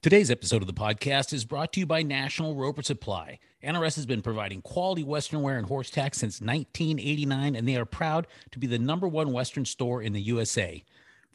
[0.00, 3.40] Today's episode of the podcast is brought to you by National Roper Supply.
[3.64, 7.84] NRS has been providing quality Western wear and horse tack since 1989, and they are
[7.84, 10.84] proud to be the number one Western store in the USA.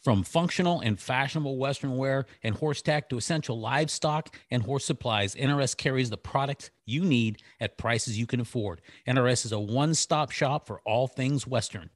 [0.01, 5.35] From functional and fashionable Western wear and horse tack to essential livestock and horse supplies,
[5.35, 8.79] NRS carries the products you need at prices you can afford.
[9.05, 11.89] NRS is a one stop shop for all things Western.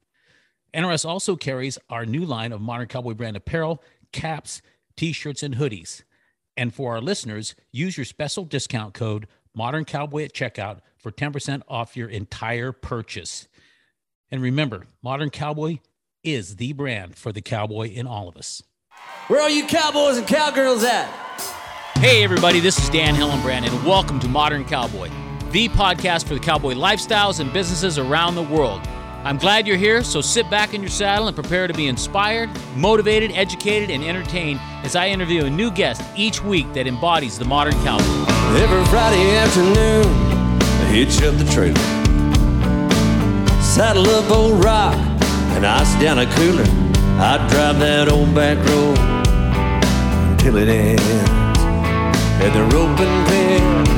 [0.74, 3.82] NRS also carries our new line of modern cowboy brand apparel,
[4.12, 4.60] caps,
[4.98, 6.02] t shirts, and hoodies.
[6.58, 11.62] And for our listeners, use your special discount code Modern Cowboy at checkout for 10%
[11.68, 13.46] off your entire purchase.
[14.28, 15.78] And remember, Modern Cowboy
[16.24, 18.60] is the brand for the cowboy in all of us.
[19.28, 21.06] Where are you cowboys and cowgirls at?
[21.98, 25.10] Hey, everybody, this is Dan Hillenbrand, and welcome to Modern Cowboy,
[25.52, 28.80] the podcast for the cowboy lifestyles and businesses around the world.
[29.24, 32.48] I'm glad you're here, so sit back in your saddle and prepare to be inspired,
[32.76, 37.44] motivated, educated, and entertained as I interview a new guest each week that embodies the
[37.44, 38.04] modern cowboy.
[38.56, 40.06] Every Friday afternoon,
[40.62, 41.74] I hitch up the trailer,
[43.60, 44.94] saddle up old rock,
[45.56, 46.64] and ice down a cooler.
[47.20, 48.96] I drive that old back road
[50.30, 51.02] until it ends
[52.40, 53.97] at the roping pen.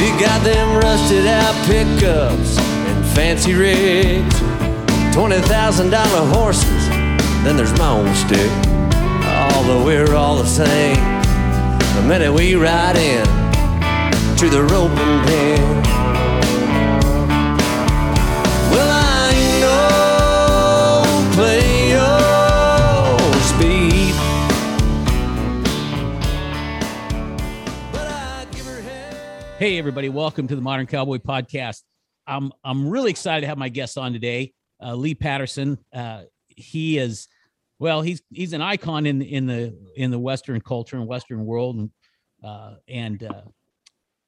[0.00, 4.34] We got them rusted out pickups and fancy rigs,
[5.14, 6.88] twenty thousand dollar horses.
[7.44, 8.50] Then there's my own stick.
[9.54, 10.96] Although we're all the same,
[11.96, 13.26] the minute we ride in
[14.38, 15.79] to the roping pen.
[29.60, 31.82] Hey, everybody, welcome to the Modern Cowboy Podcast.
[32.26, 35.76] I'm I'm really excited to have my guest on today, uh, Lee Patterson.
[35.94, 37.28] Uh, he is,
[37.78, 41.76] well, he's he's an icon in in the in the Western culture and Western world,
[41.76, 41.90] and
[42.42, 43.42] uh, and uh,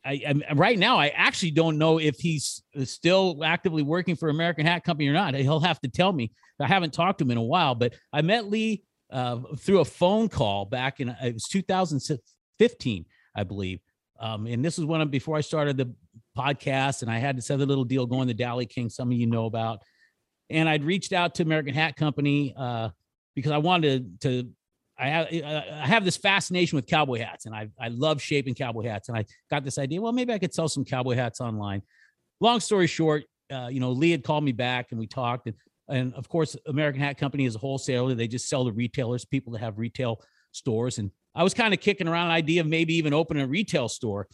[0.05, 4.67] I, I'm right now I actually don't know if he's still actively working for American
[4.67, 5.33] Hat Company or not.
[5.33, 6.31] He'll have to tell me.
[6.61, 9.87] I haven't talked to him in a while, but I met Lee uh, through a
[9.87, 13.81] phone call back in it was 2015, I believe.
[14.23, 15.93] Um, and this is one of before I started the
[16.39, 19.27] podcast, and I had this other little deal going, the Dally King, some of you
[19.27, 19.81] know about.
[20.49, 22.91] And I'd reached out to American Hat Company uh,
[23.35, 24.49] because I wanted to.
[24.99, 28.85] I have I have this fascination with cowboy hats, and I I love shaping cowboy
[28.85, 29.09] hats.
[29.09, 30.01] And I got this idea.
[30.01, 31.83] Well, maybe I could sell some cowboy hats online.
[32.41, 35.49] Long story short, uh, you know, Lee had called me back, and we talked.
[35.49, 35.57] And,
[35.89, 38.15] and of course, American Hat Company is a wholesaler.
[38.15, 40.21] They just sell to retailers, people that have retail
[40.53, 40.99] stores.
[40.99, 43.89] And I was kind of kicking around an idea of maybe even opening a retail
[43.89, 44.29] store.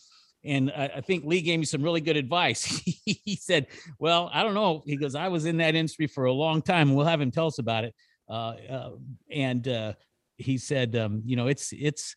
[0.45, 2.65] And I, I think Lee gave me some really good advice.
[3.05, 3.67] he said,
[3.99, 6.95] "Well, I don't know." He goes, "I was in that industry for a long time.
[6.95, 7.95] We'll have him tell us about it."
[8.29, 8.91] Uh, uh,
[9.31, 9.93] and uh,
[10.37, 12.15] he said, um, "You know, it's it's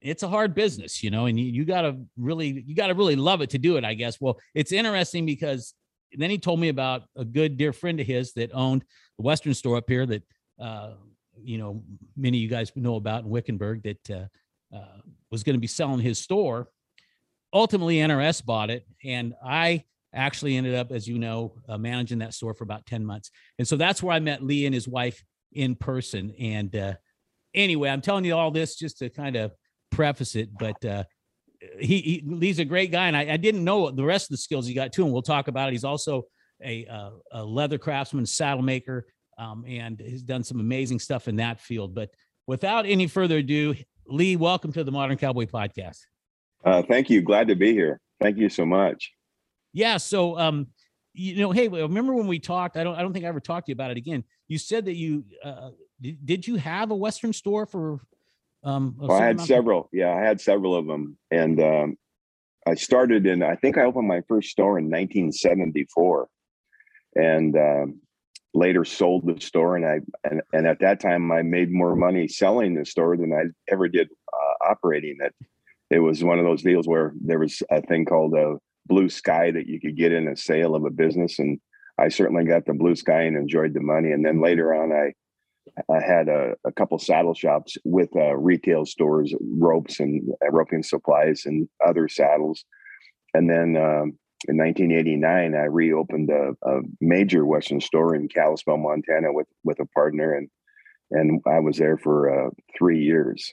[0.00, 3.40] it's a hard business, you know, and you, you gotta really you gotta really love
[3.42, 3.84] it to do it.
[3.84, 4.20] I guess.
[4.20, 5.74] Well, it's interesting because
[6.14, 8.84] then he told me about a good dear friend of his that owned
[9.18, 10.22] the Western store up here that
[10.60, 10.94] uh,
[11.42, 11.82] you know
[12.16, 15.00] many of you guys know about in Wickenburg that uh, uh,
[15.30, 16.68] was going to be selling his store.
[17.52, 19.84] Ultimately, NRS bought it, and I
[20.14, 23.30] actually ended up, as you know, uh, managing that store for about ten months.
[23.58, 25.22] And so that's where I met Lee and his wife
[25.52, 26.32] in person.
[26.38, 26.96] And
[27.54, 29.52] anyway, I'm telling you all this just to kind of
[29.90, 31.04] preface it, but uh,
[31.78, 34.38] he, he Lee's a great guy, and I, I didn't know the rest of the
[34.38, 35.72] skills he got too, and we'll talk about it.
[35.72, 36.24] He's also
[36.64, 39.06] a, uh, a leather craftsman, saddle maker,
[39.38, 41.94] um, and has done some amazing stuff in that field.
[41.94, 42.10] But
[42.46, 43.74] without any further ado,
[44.06, 45.98] Lee, welcome to the Modern Cowboy Podcast.
[46.64, 47.22] Uh, thank you.
[47.22, 48.00] Glad to be here.
[48.20, 49.12] Thank you so much.
[49.72, 49.96] Yeah.
[49.96, 50.68] So, um,
[51.14, 52.76] you know, hey, remember when we talked?
[52.76, 54.24] I don't, I don't think I ever talked to you about it again.
[54.48, 55.70] You said that you uh,
[56.00, 58.00] did, did you have a Western store for?
[58.64, 59.88] Um, I had amount of- several.
[59.92, 61.96] Yeah, I had several of them, and um,
[62.66, 63.42] I started in.
[63.42, 66.28] I think I opened my first store in 1974,
[67.16, 68.00] and um,
[68.54, 69.76] later sold the store.
[69.76, 73.32] And I and, and at that time, I made more money selling the store than
[73.32, 75.34] I ever did uh, operating it.
[75.90, 78.56] It was one of those deals where there was a thing called a
[78.86, 81.60] blue sky that you could get in a sale of a business, and
[81.98, 84.12] I certainly got the blue sky and enjoyed the money.
[84.12, 85.12] And then later on, I
[85.90, 90.82] I had a, a couple saddle shops with uh, retail stores, ropes and uh, roping
[90.82, 92.64] supplies and other saddles.
[93.34, 99.32] And then um, in 1989, I reopened a, a major Western store in Kalispell, Montana,
[99.32, 100.48] with with a partner, and
[101.10, 103.52] and I was there for uh, three years.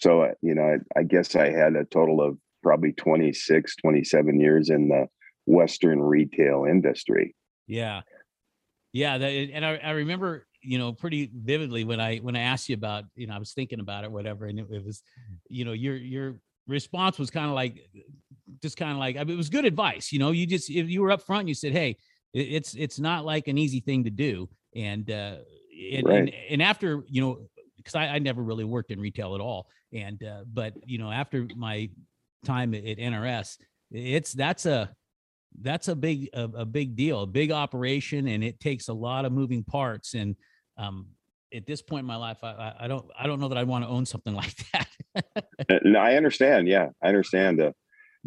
[0.00, 0.62] So uh, you know,
[0.96, 5.06] I, I guess I had a total of probably 26, 27 years in the
[5.46, 7.34] Western retail industry.
[7.66, 8.00] Yeah.
[8.92, 9.18] Yeah.
[9.18, 12.74] That, and I, I remember you know, pretty vividly when I when I asked you
[12.74, 15.02] about, you know, I was thinking about it, whatever, and it, it was,
[15.48, 17.86] you know, your your response was kind of like,
[18.62, 20.12] just kind of like, I mean, it was good advice.
[20.12, 21.96] You know, you just if you were up front, you said, hey,
[22.32, 25.36] it's it's not like an easy thing to do, and uh,
[25.92, 26.18] and right.
[26.18, 29.68] and, and after you know, because I, I never really worked in retail at all,
[29.92, 31.90] and uh, but you know, after my
[32.44, 33.56] time at, at NRS,
[33.90, 34.90] it's that's a
[35.62, 39.24] that's a big a, a, big deal a big operation and it takes a lot
[39.24, 40.34] of moving parts and
[40.78, 41.06] um
[41.54, 43.84] at this point in my life i i don't i don't know that i want
[43.84, 44.88] to own something like that
[45.36, 47.70] uh, no i understand yeah i understand uh,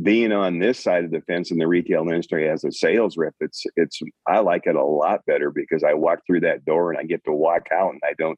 [0.01, 3.33] being on this side of the fence in the retail industry as a sales rep
[3.39, 6.99] it's it's i like it a lot better because i walk through that door and
[6.99, 8.37] i get to walk out and i don't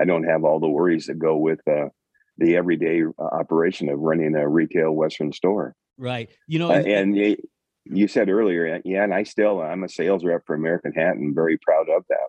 [0.00, 1.88] i don't have all the worries that go with uh,
[2.38, 7.38] the everyday uh, operation of running a retail western store right you know uh, and
[7.84, 11.34] you said earlier, yeah, and I still I'm a sales rep for American Hat and
[11.34, 12.28] very proud of that.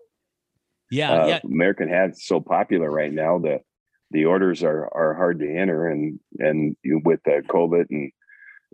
[0.90, 1.40] Yeah, uh, yeah.
[1.44, 3.60] American Hat's so popular right now that
[4.10, 8.10] the orders are are hard to enter, and and with the COVID and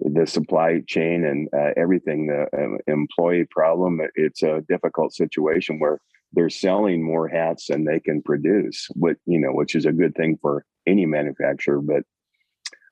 [0.00, 5.98] the supply chain and uh, everything, the uh, employee problem, it's a difficult situation where
[6.32, 8.88] they're selling more hats than they can produce.
[8.94, 12.02] What you know, which is a good thing for any manufacturer, but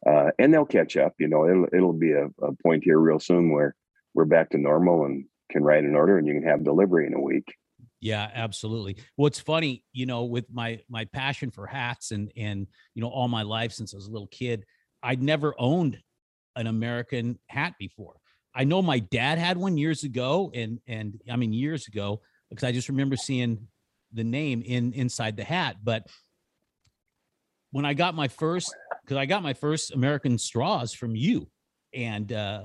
[0.07, 1.15] uh, and they'll catch up.
[1.19, 3.75] You know, it'll it'll be a, a, point here real soon where
[4.15, 7.15] we're back to normal and can write an order and you can have delivery in
[7.15, 7.55] a week.
[8.01, 8.99] Yeah, absolutely.
[9.17, 13.29] What's funny, you know, with my my passion for hats and and you know all
[13.29, 14.65] my life since I was a little kid,
[15.03, 15.99] I'd never owned
[16.59, 18.17] an American hat before.
[18.55, 22.21] I know my dad had one years ago, and and I mean years ago
[22.51, 23.69] because I just remember seeing
[24.13, 25.77] the name in inside the hat.
[25.83, 26.07] But
[27.71, 31.49] when I got my first because I got my first American straws from you,
[31.95, 32.65] and uh,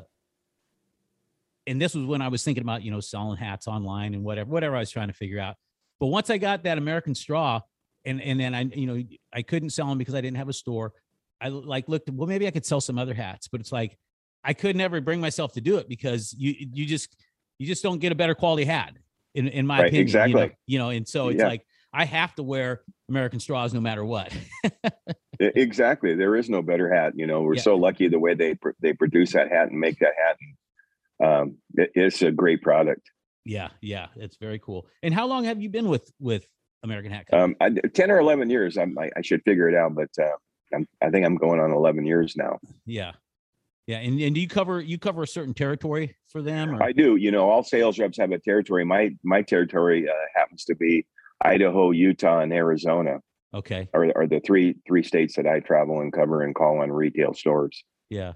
[1.68, 4.50] and this was when I was thinking about you know selling hats online and whatever
[4.50, 5.56] whatever I was trying to figure out.
[6.00, 7.62] But once I got that American straw,
[8.04, 10.54] and and then I you know I couldn't sell them because I didn't have a
[10.54, 10.94] store.
[11.44, 13.98] I like looked well maybe I could sell some other hats, but it's like
[14.44, 17.16] I could never bring myself to do it because you you just
[17.60, 18.94] you just don't get a better quality hat
[19.36, 20.04] in in my right, opinion.
[20.04, 20.31] Exactly.
[20.31, 21.48] You know, you know, and so it's yeah.
[21.48, 24.36] like I have to wear American straws no matter what.
[25.40, 26.16] exactly.
[26.16, 27.13] There is no better hat.
[27.16, 27.62] You know, we're yeah.
[27.62, 30.38] so lucky the way they they produce that hat and make that hat.
[31.25, 33.10] Um, it, it's a great product.
[33.45, 34.88] Yeah, yeah, it's very cool.
[35.04, 36.48] And how long have you been with with
[36.81, 37.56] American Hat Company?
[37.62, 38.78] Um, I, ten or eleven years.
[38.78, 40.36] I'm, I, I should figure it out, but uh,
[40.73, 42.59] I'm, I think I'm going on eleven years now.
[42.85, 43.11] Yeah,
[43.87, 43.99] yeah.
[43.99, 46.75] And and do you cover you cover a certain territory for them?
[46.75, 46.83] Or?
[46.83, 47.15] I do.
[47.15, 48.85] You know, all sales reps have a territory.
[48.85, 51.05] My my territory uh, happens to be
[51.41, 53.19] Idaho, Utah, and Arizona.
[53.53, 53.87] Okay.
[53.93, 57.33] Are, are the three three states that I travel and cover and call on retail
[57.33, 57.83] stores.
[58.09, 58.33] Yeah.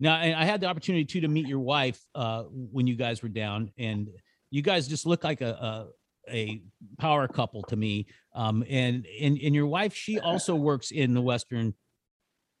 [0.00, 3.28] Now I had the opportunity too to meet your wife uh, when you guys were
[3.28, 4.08] down, and
[4.50, 5.88] you guys just look like a,
[6.30, 6.62] a,
[6.98, 8.06] power couple to me.
[8.34, 11.74] Um, and and and your wife, she also works in the Western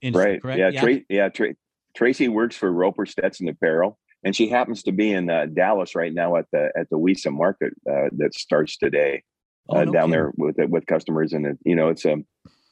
[0.00, 0.42] industry, right?
[0.42, 0.58] Correct?
[0.58, 0.80] Yeah, yeah.
[0.80, 1.54] Tra- yeah Tra-
[1.96, 6.12] Tracy works for Roper Stetson Apparel, and she happens to be in uh, Dallas right
[6.12, 9.22] now at the at the WESA market uh, that starts today
[9.68, 10.10] oh, uh, no down kidding.
[10.10, 12.16] there with with customers, and it, you know it's a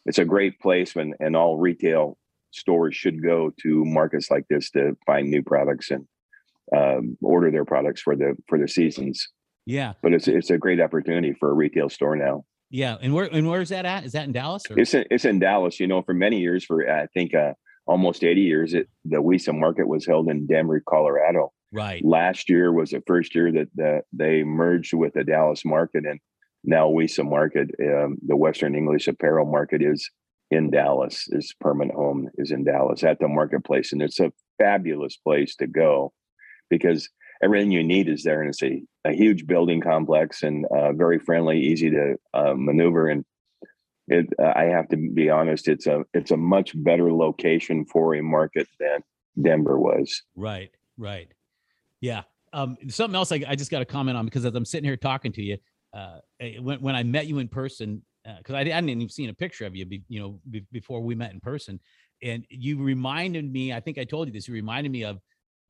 [0.06, 2.18] it's a great place, and and all retail
[2.50, 6.06] stores should go to markets like this to find new products and
[6.76, 9.28] um, order their products for the for the seasons.
[9.67, 12.44] Yeah, but it's it's a great opportunity for a retail store now.
[12.70, 14.05] Yeah, and where and where's that at?
[14.05, 14.62] Is that in Dallas?
[14.70, 14.79] Or?
[14.79, 15.79] It's in, it's in Dallas.
[15.79, 17.52] You know, for many years, for I think uh,
[17.87, 21.52] almost eighty years, it the WESA market was held in Denver, Colorado.
[21.71, 22.04] Right.
[22.04, 26.21] Last year was the first year that the, they merged with the Dallas market, and
[26.64, 30.11] now WESA market, um, the Western English apparel market, is
[30.50, 31.26] in Dallas.
[31.33, 35.66] His permanent home is in Dallas at the marketplace, and it's a fabulous place to
[35.66, 36.12] go
[36.69, 37.09] because
[37.42, 41.18] everything you need is there, and it's a, a huge building complex and uh, very
[41.18, 43.08] friendly, easy to uh, maneuver.
[43.08, 43.25] And
[44.08, 48.14] it, uh, I have to be honest, it's a it's a much better location for
[48.14, 49.00] a market than
[49.40, 50.22] Denver was.
[50.37, 51.28] Right, right,
[52.00, 52.22] yeah.
[52.54, 54.96] Um, something else I, I just got to comment on because as I'm sitting here
[54.96, 55.56] talking to you,
[55.94, 58.02] uh, eh, when when I met you in person,
[58.38, 60.64] because uh, I, I, hadn't even seen a picture of you, be, you know, be,
[60.70, 61.80] before we met in person,
[62.22, 63.72] and you reminded me.
[63.72, 64.46] I think I told you this.
[64.46, 65.18] You reminded me of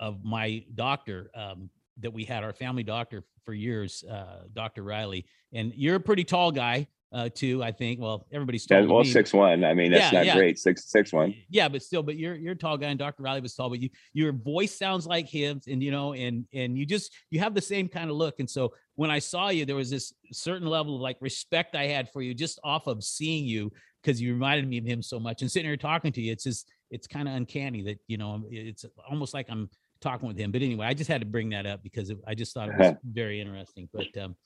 [0.03, 5.25] of my doctor um, that we had, our family doctor for years, uh, Doctor Riley.
[5.53, 7.63] And you're a pretty tall guy uh, too.
[7.63, 8.01] I think.
[8.01, 8.81] Well, everybody's tall.
[8.81, 9.65] Yeah, well, six one.
[9.65, 10.35] I mean, that's yeah, not yeah.
[10.35, 10.59] great.
[10.59, 11.35] Six six one.
[11.51, 13.23] Yeah, but still, but you're you're a tall guy, and Dr.
[13.23, 16.77] Riley was tall, but you your voice sounds like him, and you know, and and
[16.77, 18.41] you just you have the same kind of look.
[18.41, 21.87] And so when I saw you, there was this certain level of like respect I
[21.87, 23.71] had for you just off of seeing you
[24.03, 25.43] because you reminded me of him so much.
[25.43, 28.43] And sitting here talking to you, it's just it's kind of uncanny that you know
[28.51, 29.69] it's almost like I'm
[30.03, 30.53] talking with him.
[30.53, 32.95] But anyway, I just had to bring that up because I just thought it was
[33.05, 33.89] very interesting.
[33.93, 34.37] But um,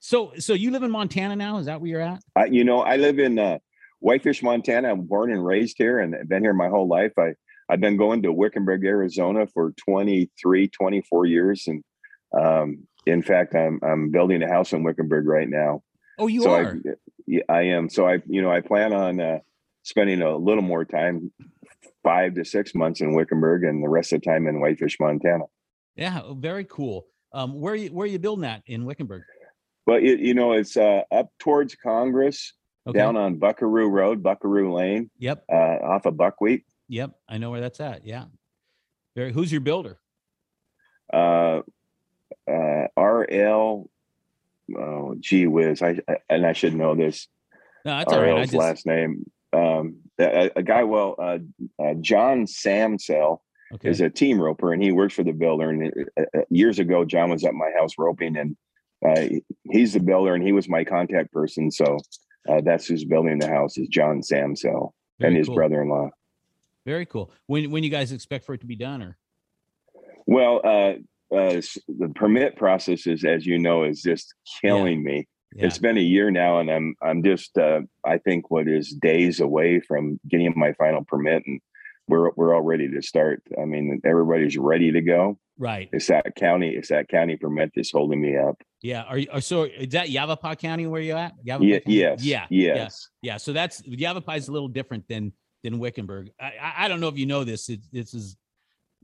[0.00, 1.58] So so you live in Montana now?
[1.58, 2.20] Is that where you're at?
[2.34, 3.58] I, you know, I live in uh,
[4.00, 4.90] Whitefish, Montana.
[4.90, 7.12] I'm born and raised here, and I've been here my whole life.
[7.18, 7.34] I
[7.68, 11.82] I've been going to Wickenburg, Arizona for 23, 24 years, and
[12.38, 15.82] um, in fact, I'm I'm building a house in Wickenburg right now.
[16.18, 16.76] Oh, you so are.
[16.86, 16.90] I,
[17.26, 17.88] yeah, I am.
[17.88, 19.38] So I, you know, I plan on uh,
[19.82, 21.32] spending a little more time,
[22.06, 25.44] five to six months in Wickenburg, and the rest of the time in Whitefish, Montana.
[25.96, 27.06] Yeah, very cool.
[27.32, 29.22] Um, where are you where are you building that in Wickenburg?
[29.88, 32.52] Well, it, you know, it's uh, up towards Congress,
[32.86, 32.96] Okay.
[32.98, 35.44] down on Buckaroo Road, Buckaroo Lane, Yep.
[35.52, 36.64] uh, off of Buckwheat.
[36.88, 37.10] Yep.
[37.28, 38.06] I know where that's at.
[38.06, 38.26] Yeah.
[39.16, 39.32] Very.
[39.32, 39.98] Who's your builder?
[41.12, 41.62] Uh,
[42.48, 43.90] uh, RL.
[44.76, 45.82] Oh, gee whiz!
[45.82, 47.26] I, I and I should know this.
[47.84, 48.30] No, that's all right.
[48.30, 49.24] I RL's just last name.
[49.52, 50.84] Um, a, a guy.
[50.84, 51.38] Well, uh,
[51.82, 53.38] uh, John Samsell
[53.74, 53.88] okay.
[53.88, 55.70] is a team roper, and he works for the builder.
[55.70, 58.56] And uh, uh, years ago, John was at my house roping, and
[59.06, 59.38] uh,
[59.70, 61.70] he's the builder, and he was my contact person.
[61.70, 61.98] So
[62.48, 65.56] uh, that's who's building the house is John Samsell Very and his cool.
[65.56, 66.10] brother-in-law.
[66.84, 67.32] Very cool.
[67.46, 69.16] When when you guys expect for it to be done or
[70.26, 70.94] Well, uh,
[71.34, 75.26] uh, the permit process is, as you know, is just killing me.
[75.56, 75.66] Yeah.
[75.66, 79.40] It's been a year now, and I'm I'm just uh, I think what is days
[79.40, 81.60] away from getting my final permit, and
[82.08, 83.42] we're we're all ready to start.
[83.60, 85.38] I mean, everybody's ready to go.
[85.58, 85.88] right.
[85.92, 86.76] It's that county.
[86.76, 88.62] It's that county permit that's holding me up.
[88.82, 89.02] Yeah.
[89.02, 91.32] Are you so is that Yavapai County where you at?
[91.42, 91.78] Yavapai Yeah.
[91.86, 92.22] Yes.
[92.22, 92.46] Yeah.
[92.50, 92.74] Yeah.
[92.74, 93.08] Yes.
[93.22, 93.36] Yeah.
[93.38, 95.32] So that's Yavapai is a little different than
[95.64, 96.30] than Wickenburg.
[96.38, 97.70] I I, I don't know if you know this.
[97.70, 98.36] It, this is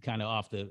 [0.03, 0.69] kind of off the,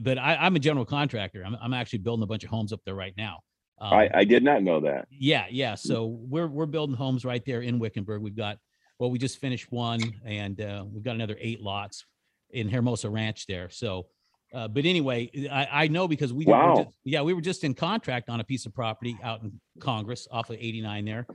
[0.00, 1.44] but I, I'm a general contractor.
[1.46, 3.38] I'm I'm actually building a bunch of homes up there right now.
[3.80, 5.08] Um, I I did not know that.
[5.10, 5.74] Yeah, yeah.
[5.74, 8.22] So we're we're building homes right there in Wickenburg.
[8.22, 8.58] We've got
[8.98, 12.04] well, we just finished one, and uh, we've got another eight lots
[12.50, 13.70] in Hermosa Ranch there.
[13.70, 14.06] So,
[14.52, 16.74] uh, but anyway, I, I know because we were Wow.
[16.76, 20.28] just- yeah we were just in contract on a piece of property out in Congress
[20.30, 21.26] off of 89 there,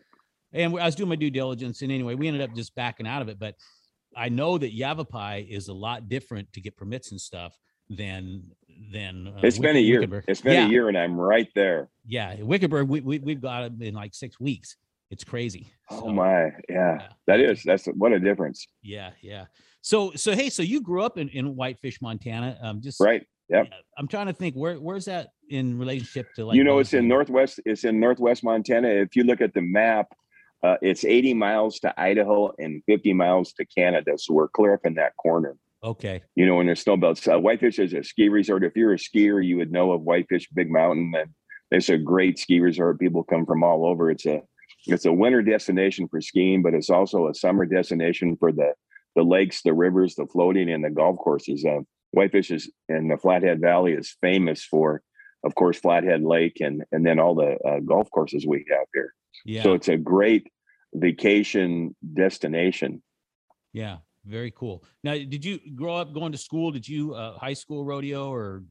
[0.53, 1.81] and I was doing my due diligence.
[1.81, 3.39] And anyway, we ended up just backing out of it.
[3.39, 3.55] But
[4.15, 7.57] I know that Yavapai is a lot different to get permits and stuff
[7.89, 8.43] than
[8.91, 10.01] than uh, It's been a year.
[10.01, 10.25] Wickenburg.
[10.27, 10.67] It's been Yeah.
[10.67, 11.89] a year, and I'm right there.
[12.07, 14.75] Yeah, Wickenburg, we, we we've got it in like six weeks.
[15.11, 15.71] It's crazy.
[15.89, 19.45] Oh my, yeah, yeah, that is that's what a difference, Yeah, yeah.
[19.81, 22.57] So so hey, so you grew up in, in Whitefish, Montana.
[22.61, 23.25] Um, just right?
[23.49, 23.69] Yep.
[23.97, 27.07] I'm trying to think where where's that in relationship to like you know, it's in
[27.07, 27.59] northwest.
[27.65, 28.87] It's in northwest Montana.
[28.87, 30.07] If you look at the map,
[30.63, 34.13] uh, it's 80 miles to Idaho and 50 miles to Canada.
[34.17, 35.55] So we're clear up in that corner.
[35.83, 36.23] Okay.
[36.33, 37.27] You know, in the snow belts.
[37.27, 38.63] Uh, Whitefish is a ski resort.
[38.63, 41.29] If you're a skier, you would know of Whitefish Big Mountain, and
[41.71, 42.99] it's a great ski resort.
[42.99, 44.11] People come from all over.
[44.11, 44.41] It's a
[44.87, 48.73] it's a winter destination for skiing, but it's also a summer destination for the
[49.15, 51.65] the lakes, the rivers, the floating, and the golf courses.
[51.65, 51.79] Uh,
[52.11, 55.01] Whitefish is in the Flathead Valley is famous for,
[55.43, 59.13] of course, Flathead Lake, and and then all the uh, golf courses we have here.
[59.45, 59.63] Yeah.
[59.63, 60.47] So it's a great
[60.93, 63.01] vacation destination.
[63.73, 63.97] yeah.
[64.27, 64.83] Very cool.
[65.03, 66.71] Now, did you grow up going to school?
[66.71, 68.63] Did you uh, high school rodeo or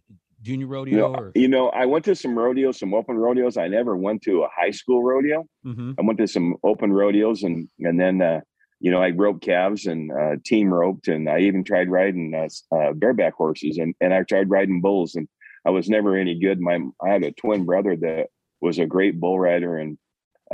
[0.44, 1.32] junior rodeo You know, or?
[1.34, 3.56] you know, I went to some rodeos, some open rodeos.
[3.56, 5.46] I never went to a high school rodeo.
[5.66, 5.94] Mhm.
[5.98, 8.40] I went to some open rodeos, and and then uh,
[8.80, 12.48] you know I roped calves and uh, team roped, and I even tried riding uh,
[12.76, 15.26] uh, bareback horses, and and I tried riding bulls, and
[15.66, 16.60] I was never any good.
[16.60, 18.28] My I had a twin brother that
[18.60, 19.96] was a great bull rider, and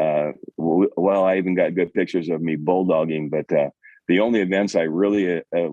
[0.01, 3.29] uh, well, I even got good pictures of me bulldogging.
[3.31, 3.71] But uh,
[4.09, 5.71] the only events I really uh,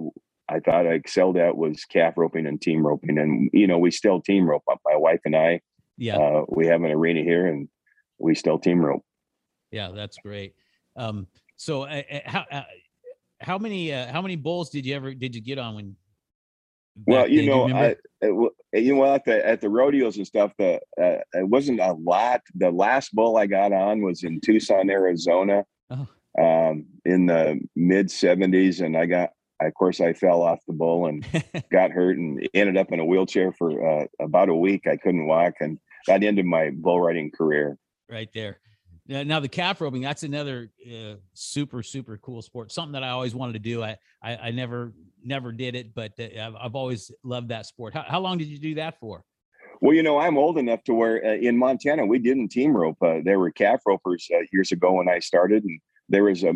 [0.49, 3.91] I thought I excelled at was calf roping and team roping, and you know we
[3.91, 4.63] still team rope.
[4.85, 5.61] My wife and I,
[5.97, 6.17] Yeah.
[6.17, 7.67] uh, we have an arena here, and
[8.17, 9.03] we still team rope.
[9.71, 9.91] Yeah.
[9.91, 10.53] That's great.
[10.95, 11.27] Um,
[11.57, 12.63] so uh, uh, how uh,
[13.41, 15.95] how many uh, how many bulls did you ever did you get on when?
[17.05, 17.45] Well, you?
[17.45, 17.67] Know?
[17.69, 21.79] I, it you know, at the at the rodeos and stuff, the uh, it wasn't
[21.79, 22.41] a lot.
[22.55, 26.07] The last bull I got on was in Tucson, Arizona, Oh.
[26.39, 31.07] um, in the mid '70s, and I got, of course, I fell off the bull
[31.07, 31.25] and
[31.71, 34.87] got hurt and ended up in a wheelchair for uh, about a week.
[34.87, 37.77] I couldn't walk, and that ended my bull riding career.
[38.09, 38.59] right there.
[39.07, 42.71] Now, now the calf roping, that's another uh, super, super cool sport.
[42.71, 43.81] Something that I always wanted to do.
[43.81, 47.93] I, I, I never, never did it, but uh, I've, I've always loved that sport.
[47.93, 49.23] How, how long did you do that for?
[49.79, 52.97] Well, you know, I'm old enough to where uh, in Montana we didn't team rope.
[53.01, 56.53] Uh, there were calf ropers uh, years ago when I started, and there was a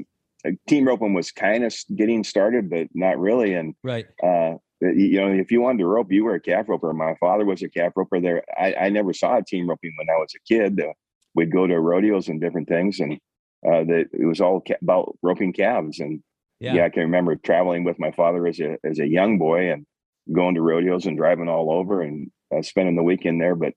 [0.67, 3.53] team roping was kind of getting started, but not really.
[3.53, 4.05] And Right.
[4.23, 6.91] uh, you know, if you wanted to rope, you were a calf roper.
[6.93, 8.19] My father was a calf roper.
[8.19, 10.79] There, I, I never saw a team roping when I was a kid.
[10.81, 10.93] Uh,
[11.35, 13.13] we'd go to rodeos and different things, and
[13.65, 15.99] uh, that it was all ca- about roping calves.
[15.99, 16.23] And
[16.59, 16.73] Yeah.
[16.75, 16.85] yeah.
[16.85, 19.85] I can remember traveling with my father as a as a young boy and
[20.33, 23.55] going to rodeos and driving all over and uh, spending the weekend there.
[23.55, 23.73] But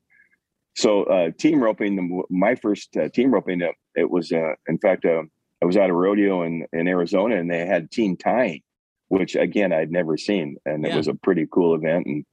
[0.77, 5.05] so uh, team roping, my first uh, team roping, uh, it was uh, in fact
[5.05, 5.23] uh,
[5.63, 8.63] I was at a rodeo in in Arizona, and they had team tying,
[9.09, 12.07] which again I'd never seen, and it was a pretty cool event.
[12.07, 12.25] And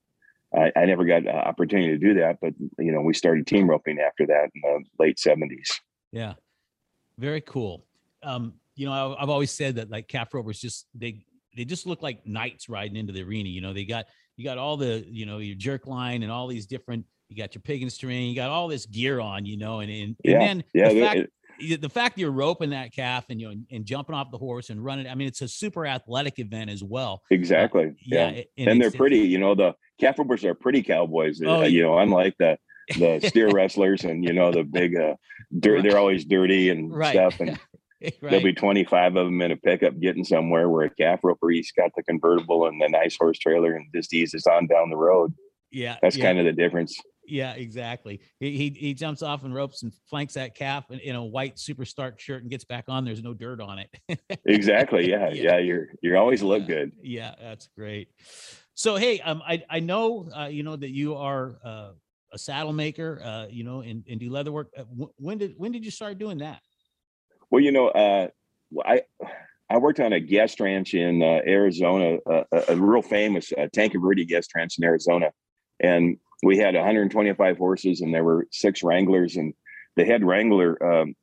[0.54, 3.70] I, I never got an opportunity to do that, but you know we started team
[3.70, 5.80] roping after that in the late seventies.
[6.12, 6.34] Yeah.
[7.18, 7.86] Very cool.
[8.24, 11.24] Um, you know, I, I've always said that like calf ropers just they
[11.56, 13.50] they just look like knights riding into the arena.
[13.50, 16.48] You know, they got you got all the you know your jerk line and all
[16.48, 17.06] these different.
[17.30, 18.28] You got your pig and string.
[18.28, 19.46] You got all this gear on.
[19.46, 21.34] You know, and and, Yeah, and then Yeah, the fact it-
[21.80, 24.70] the fact that you're roping that calf and you know and, jumping off the horse
[24.70, 25.08] and running.
[25.08, 27.22] I mean, it's a super athletic event as well.
[27.30, 27.94] exactly.
[28.06, 28.44] Yeah, yeah.
[28.66, 29.20] a- and they're pretty.
[29.20, 31.42] You know, the calf ropers are pretty cowboys.
[31.46, 32.58] Oh, uh, you know, unlike the
[32.98, 35.16] the steer wrestlers and you know the big uh,
[35.60, 35.84] dirt.
[35.84, 37.14] They're always dirty and Right.
[37.14, 37.60] stuff, and
[38.22, 40.70] there'll be twenty five of them in a pickup getting somewhere.
[40.70, 44.14] Where a calf roper, he's got the convertible and the nice horse trailer, and just
[44.14, 45.34] eases on down the road.
[45.72, 46.26] yeah, That's yeah.
[46.26, 46.98] kind of the difference.
[47.32, 48.20] Yeah, exactly.
[48.42, 51.58] He, he he jumps off and ropes and flanks that calf in, in a white
[51.58, 53.06] super stark shirt and gets back on.
[53.06, 54.20] There's no dirt on it.
[54.46, 55.10] Exactly.
[55.10, 55.44] Yeah, Yeah.
[55.44, 55.58] yeah.
[55.60, 56.68] You're you're always look Yeah.
[56.68, 56.92] good.
[57.02, 58.10] yeah, that's great.
[58.74, 61.92] So hey, um, I I know uh, you know that you are uh,
[62.34, 64.70] a saddle maker, uh, you know, and, and do leather work.
[64.78, 64.84] Uh,
[65.18, 66.62] when did when did you start doing that?
[67.50, 68.28] Well, you know, uh,
[68.84, 69.04] I
[69.70, 73.68] I worked on a guest ranch in uh, Arizona, uh, a, a real famous uh,
[73.74, 75.32] Verde guest ranch in Arizona,
[75.80, 79.54] and we had 125 horses, and there were six wranglers, and
[79.96, 81.16] the head wrangler um,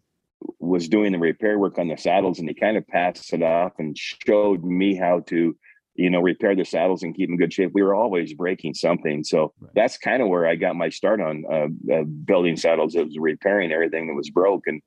[0.60, 3.72] was doing the repair work on the saddles, and he kind of passed it off
[3.78, 5.56] and showed me how to,
[5.96, 7.72] you know, repair the saddles and keep them in good shape.
[7.74, 9.72] We were always breaking something, so Right.
[9.74, 12.94] that's kind of where I got my start on uh, uh, building saddles.
[12.94, 14.80] It was repairing everything that was broke, and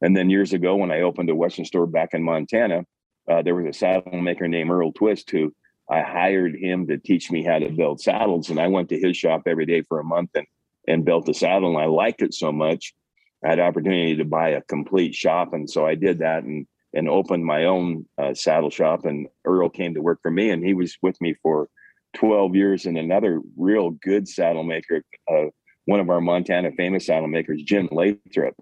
[0.00, 2.84] and then years ago, when I opened a Western store back in Montana,
[3.28, 5.52] uh, there was a saddle maker named Earl Twist who
[5.90, 8.50] I hired him to teach me how to build saddles.
[8.50, 10.46] And I went to his shop every day for a month and,
[10.86, 11.70] and built a saddle.
[11.70, 12.94] And I liked it so much,
[13.44, 15.52] I had opportunity to buy a complete shop.
[15.52, 19.04] And so I did that and, and opened my own uh, saddle shop.
[19.04, 21.68] And Earl came to work for me and he was with me for
[22.16, 22.86] 12 years.
[22.86, 25.46] And another real good saddle maker, uh,
[25.86, 28.54] one of our Montana famous saddle makers, Jim Lathrop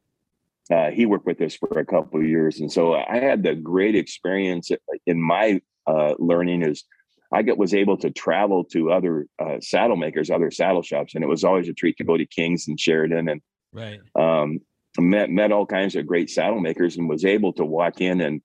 [0.70, 3.94] uh, he worked with us for a couple years, and so I had the great
[3.94, 4.70] experience
[5.06, 6.84] in my uh, learning is
[7.32, 11.24] I get was able to travel to other uh, saddle makers, other saddle shops, and
[11.24, 13.40] it was always a treat to go to Kings and Sheridan and
[13.72, 14.00] Right.
[14.14, 14.60] um,
[14.98, 18.40] met met all kinds of great saddle makers and was able to walk in and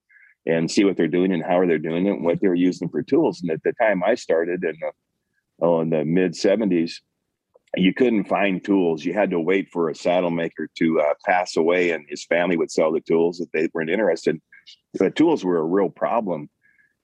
[0.45, 3.03] and see what they're doing and how they're doing it and what they're using for
[3.03, 3.41] tools.
[3.41, 4.91] And at the time I started in the
[5.61, 7.01] oh in the mid seventies,
[7.77, 9.05] you couldn't find tools.
[9.05, 12.57] You had to wait for a saddle maker to uh, pass away, and his family
[12.57, 14.41] would sell the tools if they weren't interested.
[14.93, 16.49] The tools were a real problem.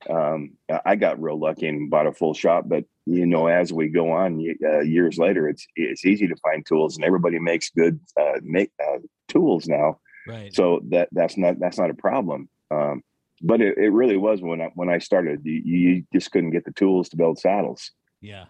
[0.09, 0.53] Um,
[0.85, 4.11] I got real lucky and bought a full shop, but you know, as we go
[4.11, 8.39] on uh, years later, it's it's easy to find tools, and everybody makes good uh,
[8.43, 9.99] make uh, tools now.
[10.27, 10.53] Right.
[10.53, 12.49] So that that's not that's not a problem.
[12.69, 13.01] Um,
[13.41, 15.41] but it, it really was when I when I started.
[15.43, 17.91] You, you just couldn't get the tools to build saddles.
[18.21, 18.45] Yeah.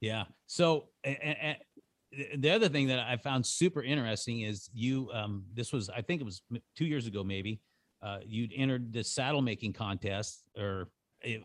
[0.00, 0.24] Yeah.
[0.46, 1.58] So a- a-
[2.12, 6.02] a- the other thing that I found super interesting is you um this was I
[6.02, 6.42] think it was
[6.76, 7.60] 2 years ago maybe
[8.02, 10.88] uh you'd entered the saddle making contest or
[11.22, 11.42] it,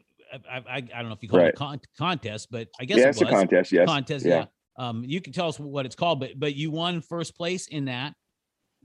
[0.50, 2.98] I, I I don't know if you call it a con- contest but I guess
[2.98, 3.72] yeah, it it's was a contest.
[3.72, 4.46] Yes, contest yeah.
[4.80, 4.88] yeah.
[4.88, 7.86] Um you can tell us what it's called but but you won first place in
[7.86, 8.15] that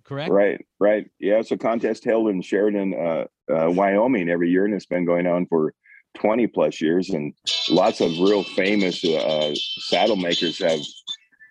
[0.04, 0.30] correct?
[0.30, 1.08] Right, right.
[1.18, 5.04] Yeah, it's a contest held in Sheridan, uh, uh, Wyoming every year, and it's been
[5.04, 5.74] going on for
[6.14, 7.10] 20 plus years.
[7.10, 7.34] And
[7.68, 10.80] lots of real famous uh, saddle makers have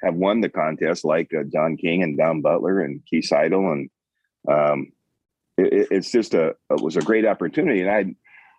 [0.03, 3.71] have won the contest, like uh, John King and Don Butler and Keith Seidel.
[3.71, 3.89] And
[4.49, 4.91] um,
[5.59, 6.45] it- it, it's just a
[6.75, 7.81] it was a great opportunity.
[7.81, 8.15] And I'd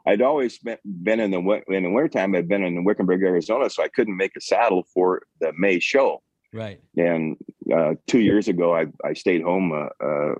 [0.06, 2.34] I'd always been, been in the in the wintertime.
[2.34, 6.22] I'd been in Wickenburg, Arizona, so I couldn't make a saddle for the May show.
[6.52, 6.80] Right.
[6.96, 7.36] And
[7.72, 10.34] uh, two years ago, I, I stayed home uh, uh,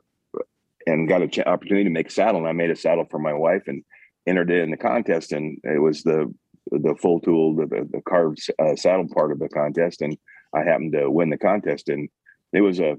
[0.87, 2.41] and got an ch- opportunity to make a saddle.
[2.41, 3.85] And I made a saddle for my wife and
[4.27, 5.31] entered it in the contest.
[5.33, 6.33] And it was the
[6.73, 10.03] the full tool, the, the, the carved uh, saddle part of the contest.
[10.03, 10.17] And
[10.55, 11.89] I happened to win the contest.
[11.89, 12.09] And
[12.53, 12.99] it was a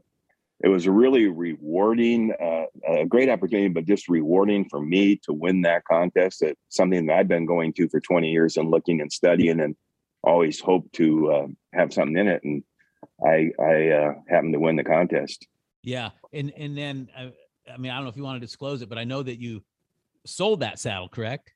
[0.63, 5.33] it was a really rewarding, uh, a great opportunity, but just rewarding for me to
[5.33, 6.41] win that contest.
[6.43, 9.75] It's something that I've been going to for 20 years and looking and studying and
[10.23, 12.43] always hoped to uh, have something in it.
[12.43, 12.63] And
[13.25, 15.47] I I uh, happened to win the contest.
[15.83, 16.09] Yeah.
[16.31, 17.29] And and then uh,
[17.71, 19.39] I mean I don't know if you want to disclose it but I know that
[19.39, 19.63] you
[20.25, 21.51] sold that saddle, correct?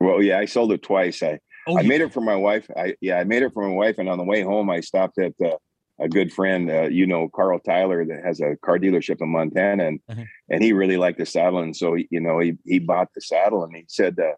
[0.00, 1.22] Well, yeah, I sold it twice.
[1.22, 2.68] I Oh, I you- made it for my wife.
[2.76, 5.16] I yeah, I made it for my wife, and on the way home, I stopped
[5.18, 5.56] at uh,
[6.02, 9.86] a good friend, uh, you know, Carl Tyler, that has a car dealership in Montana,
[9.86, 10.24] and Uh-huh.
[10.50, 13.20] and he really liked the saddle, and so he, you know, he he bought the
[13.20, 14.34] saddle, and he said, uh,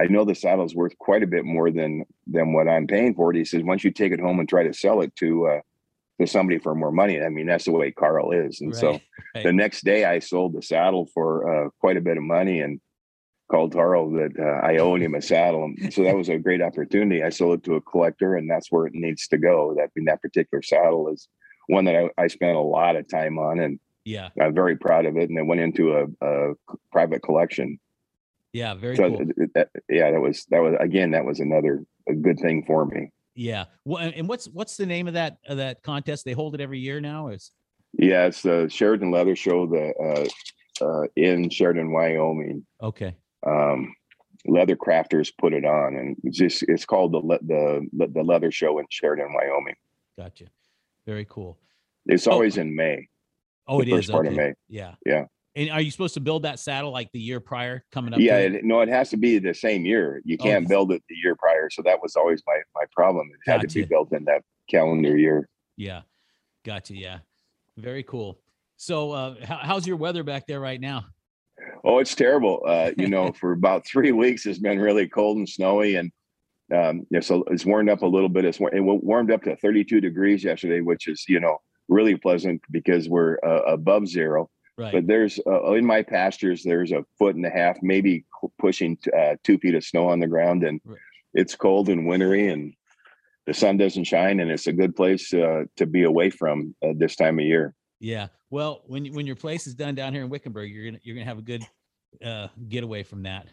[0.00, 3.30] "I know the saddle's worth quite a bit more than than what I'm paying for
[3.30, 5.60] it." He says, "Once you take it home and try to sell it to uh,
[6.20, 7.20] to somebody for more money.
[7.22, 8.60] I mean, that's the way Carl is.
[8.60, 9.00] And so
[9.34, 9.44] right.
[9.44, 12.80] the next day I sold the saddle for uh, quite a bit of money and
[13.52, 15.64] called Carl that uh, I owed him a saddle.
[15.64, 17.22] And so that was a great opportunity.
[17.22, 19.74] I sold it to a collector and that's where it needs to go.
[19.76, 21.28] That that particular saddle is
[21.66, 25.04] one that I, I spent a lot of time on and yeah, I'm very proud
[25.04, 25.28] of it.
[25.28, 26.54] And it went into a, a
[26.90, 27.78] private collection.
[28.54, 29.26] yeah, very So cool.
[29.54, 33.10] that, yeah, that was, that was, again, that was another a good thing for me.
[33.34, 33.66] Yeah.
[33.84, 36.24] Well, and what's what's the name of that of that contest?
[36.24, 37.28] They hold it every year now.
[37.28, 37.52] It's
[37.92, 39.92] Yeah, it's the Sheridan Leather Show the
[40.80, 42.66] uh, uh, in Sheridan, Wyoming.
[42.82, 43.14] okay.
[43.46, 43.94] Um,
[44.46, 48.22] leather crafters put it on, and it's just it's called the le- the the, the
[48.22, 49.74] Leather Show in Sheridan, Wyoming.
[50.18, 50.46] Gotcha.
[51.06, 51.58] Very cool.
[52.06, 52.32] It's Oh.
[52.32, 53.08] always in May.
[53.66, 53.94] Oh, it is.
[53.94, 54.34] first part of.
[54.34, 54.54] May.
[54.68, 54.94] Yeah.
[55.06, 55.24] Yeah.
[55.54, 58.20] And are you supposed to build that saddle like the year prior coming up?
[58.20, 58.64] Yeah, it?
[58.64, 60.22] no, it has to be the same year.
[60.24, 62.84] You Oh, can't it's- build it the year prior, so that was always my my
[62.92, 63.28] problem.
[63.46, 65.48] It had to be built in that calendar year.
[65.76, 66.02] Yeah.
[66.64, 66.94] Gotcha.
[66.96, 67.18] Yeah.
[67.76, 68.38] Very cool.
[68.76, 71.04] So, uh, how, how's your weather back there right now?
[71.84, 72.62] Oh, it's terrible.
[72.66, 76.10] Uh, you know, for about three weeks, it's been really cold and snowy, and
[76.74, 78.44] um, yeah, so it's warmed up a little bit.
[78.44, 83.08] It's it warmed up to 32 degrees yesterday, which is you know really pleasant because
[83.08, 84.48] we're uh, above zero.
[84.78, 84.92] Right.
[84.92, 88.24] But there's uh, in my pastures, there's a foot and a half, maybe
[88.58, 90.98] pushing uh, two feet of snow on the ground, and Right.
[91.34, 92.72] it's cold and wintry, and
[93.46, 96.92] the sun doesn't shine, and it's a good place uh, to be away from uh,
[96.96, 97.74] this time of year.
[98.00, 98.28] yeah.
[98.52, 101.24] Well, when when your place is done down here in Wickenburg, you're gonna you're gonna
[101.24, 101.64] have a good
[102.22, 103.46] uh, getaway from that.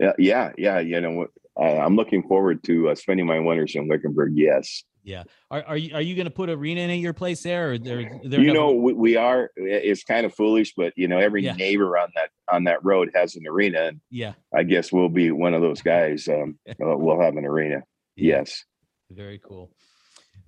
[0.00, 0.80] Yeah, yeah, yeah.
[0.80, 4.32] You know, I'm looking forward to uh, spending my winters in Wickenburg.
[4.34, 5.22] Yes, Yeah.
[5.52, 8.20] Are are you are you gonna put arena in your place there, or there?
[8.24, 9.52] there you know we, we are.
[9.54, 11.54] It's kind of foolish, but you know, every Yeah.
[11.54, 14.32] neighbor on that on that road has an arena, and Yeah.
[14.52, 16.26] I guess we'll be one of those guys.
[16.26, 17.84] Um, we'll have an arena.
[18.16, 18.38] yeah.
[18.38, 18.64] Yes.
[19.12, 19.70] Very cool.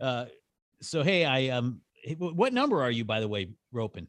[0.00, 0.24] Uh,
[0.80, 1.82] so hey, I um,
[2.18, 4.08] what number are you by the way, roping?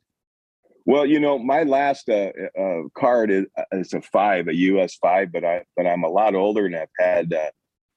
[0.86, 5.32] Well, you know, my last uh, uh, card is, is a five, a US five,
[5.32, 7.50] but I but I'm a lot older and I've had uh,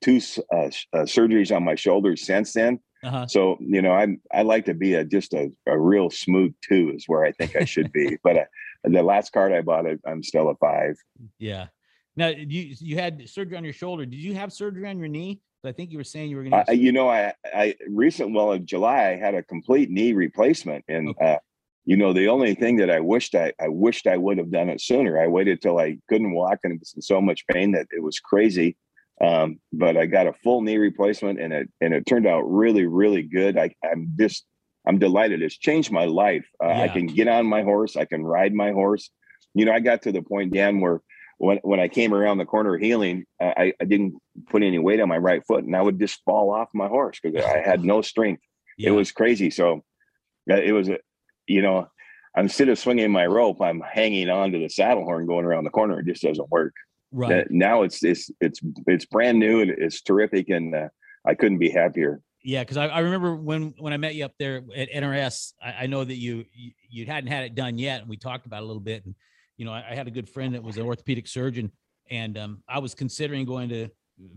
[0.02, 0.20] two
[0.52, 2.80] uh, uh, surgeries on my shoulders since then.
[3.04, 3.26] Uh huh.
[3.26, 6.92] So you know, I'm I like to be a just a, a real smooth two
[6.94, 8.16] is where I think I should be.
[8.24, 8.44] but uh,
[8.84, 10.96] the last card I bought, I, I'm still a five.
[11.38, 11.66] Yeah.
[12.16, 14.06] Now you you had surgery on your shoulder.
[14.06, 15.40] Did you have surgery on your knee?
[15.64, 16.64] I think you were saying you were gonna.
[16.68, 20.84] Uh, you know, I I recent well in July I had a complete knee replacement,
[20.88, 21.34] and Okay.
[21.34, 21.38] uh,
[21.84, 24.68] you know the only thing that I wished I I wished I would have done
[24.68, 25.20] it sooner.
[25.20, 28.20] I waited till I couldn't walk and was in so much pain that it was
[28.20, 28.76] crazy.
[29.20, 32.86] Um, but I got a full knee replacement, and it and it turned out really
[32.86, 33.58] really good.
[33.58, 34.46] I I'm just
[34.86, 35.42] I'm delighted.
[35.42, 36.46] It's changed my life.
[36.62, 37.96] Uh, I can get on my horse.
[37.96, 39.10] I can ride my horse.
[39.54, 41.00] You know, I got to the point, Dan, where
[41.38, 44.14] when when I came around the corner healing, I, I didn't
[44.51, 47.18] put any weight on my right foot, and I would just fall off my horse
[47.22, 48.42] because I had no strength.
[48.77, 48.90] yeah.
[48.90, 49.51] It was crazy.
[49.51, 49.85] So
[50.46, 50.98] it was, a,
[51.46, 51.88] you know,
[52.37, 55.70] instead of swinging my rope, I'm hanging on to the saddle horn going around the
[55.70, 56.01] corner.
[56.01, 56.74] It just doesn't work.
[57.12, 57.46] right.
[57.51, 60.88] Now it's it's it's it's brand new and it's terrific, and uh,
[61.24, 62.20] I couldn't be happier.
[62.42, 65.85] Yeah, because I, I remember when when I met you up there at NRS, I,
[65.85, 68.62] I know that you, you you hadn't had it done yet, and we talked about
[68.62, 69.05] it a little bit.
[69.05, 69.14] And
[69.58, 71.70] you know, I, I had a good friend that was an orthopedic surgeon,
[72.10, 73.88] and um, I was considering going to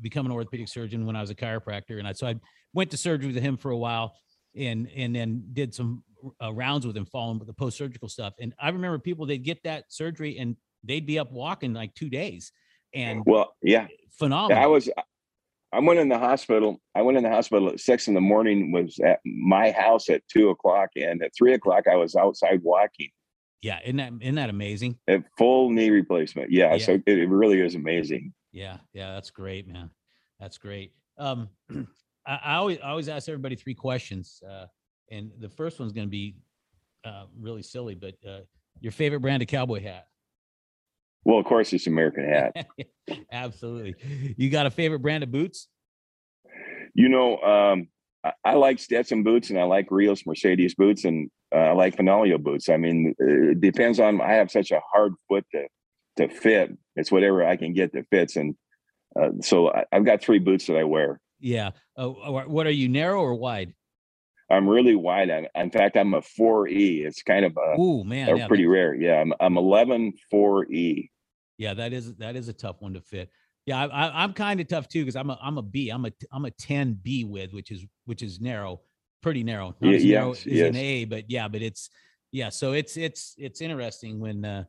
[0.02, 2.36] become an orthopedic surgeon when I was a chiropractor, and I so I
[2.74, 4.16] went to surgery with him for a while,
[4.56, 6.04] and and then did some
[6.44, 8.34] uh, rounds with him, following with the post surgical stuff.
[8.42, 12.10] And I remember people they'd get that surgery and they'd be up walking like two
[12.10, 12.52] days,
[12.94, 14.62] and Well, yeah, phenomenal.
[14.62, 14.90] I was.
[15.74, 16.82] I went in the hospital.
[16.96, 18.72] I went in the hospital at six in the morning.
[18.72, 23.12] Was at my house at two o'clock, and at three o'clock I was outside walking.
[23.62, 24.98] Yeah, isn't that isn't that amazing?
[25.38, 26.52] Full knee replacement.
[26.52, 26.86] Yeah, Yeah.
[26.86, 28.34] so it, it really is amazing.
[28.52, 29.90] Yeah, yeah, that's great, man.
[30.40, 30.94] That's great.
[31.18, 31.50] Um,
[32.26, 34.66] I, I always I always ask everybody three questions, uh,
[35.10, 36.36] and the first one's going to be
[37.06, 38.42] uh, really silly, but uh,
[38.80, 40.08] your favorite brand of cowboy hat?
[41.24, 42.68] Well, of course, it's American hat.
[43.32, 43.96] Absolutely.
[44.38, 45.68] You got a favorite brand of boots?
[46.94, 47.88] you know, um,
[48.24, 51.96] I, I like Stetson boots and I like Rios Mercedes boots and uh, I like
[51.96, 52.70] Fenoglio boots.
[52.70, 54.22] I mean, it depends on.
[54.22, 55.68] I have such a hard foot to
[56.18, 56.78] to fit.
[56.96, 58.56] It's whatever I can get that fits, and
[59.20, 61.20] uh, so I, I've got three boots that I wear.
[61.40, 61.72] Yeah.
[61.98, 63.74] Uh, what are you, narrow or wide?
[64.50, 65.48] I'm really wide on.
[65.56, 67.04] In fact, I'm a four E.
[67.04, 68.94] It's kind of a, Oh man, a yeah, pretty rare.
[68.94, 71.10] Yeah, I'm I'm 11 4 E.
[71.58, 73.30] yeah, that is that is a tough one to fit.
[73.66, 75.90] Yeah, I, I, I'm kind of tough too because I'm a I'm a B.
[75.90, 78.82] I'm a I'm a 10 B with which is which is narrow,
[79.22, 79.76] pretty narrow.
[79.80, 80.76] Not Ye- as narrow yes, as an.
[80.76, 81.90] A, but yeah, but it's
[82.32, 82.50] yeah.
[82.50, 84.64] So it's it's it's interesting when uh